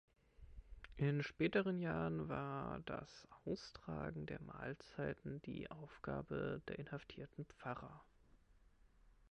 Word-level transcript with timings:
In 0.97 1.21
späteren 1.21 1.77
Jahren 1.77 2.27
war 2.27 2.79
das 2.85 3.27
Austragen 3.45 4.25
der 4.25 4.41
Mahlzeiten 4.41 5.43
die 5.43 5.69
Aufgabe 5.69 6.59
der 6.67 6.79
inhaftierten 6.79 7.45
Pfarrer. 7.45 8.03